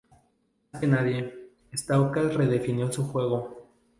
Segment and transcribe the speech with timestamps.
[0.73, 3.67] Más que nadie, Stauskas redefinió su juego.